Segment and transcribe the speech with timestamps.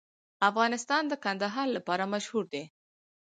[0.49, 2.63] افغانستان د کندهار لپاره مشهور دی.